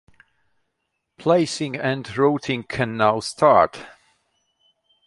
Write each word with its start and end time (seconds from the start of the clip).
Placing 1.19 1.75
and 1.75 2.17
routing 2.17 2.63
can 2.63 2.97
now 2.97 3.19
start. 3.19 3.77